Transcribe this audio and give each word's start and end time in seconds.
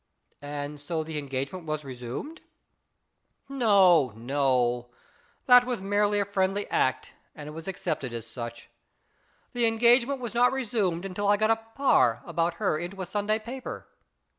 "And 0.61 0.79
so 0.79 1.03
the 1.03 1.19
engagement 1.19 1.65
was 1.67 1.85
resumed?"" 1.85 2.41
No, 3.49 4.09
no; 4.15 4.89
that 5.45 5.63
was 5.63 5.79
merely 5.79 6.19
a 6.19 6.25
friendly 6.25 6.67
act, 6.71 7.13
and 7.35 7.47
it 7.47 7.51
was 7.51 7.67
accepted 7.67 8.11
as 8.11 8.25
such. 8.25 8.67
The 9.53 9.67
engagement 9.67 10.19
was 10.19 10.33
not 10.33 10.51
resumed 10.53 11.05
until 11.05 11.27
I 11.27 11.37
got 11.37 11.51
a' 11.51 11.63
par' 11.77 12.23
about 12.25 12.55
her 12.55 12.79
into 12.79 13.03
a 13.03 13.05
Sunday 13.05 13.37
paper. 13.37 13.85